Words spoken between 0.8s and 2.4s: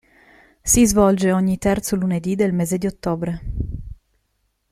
svolge ogni terzo lunedì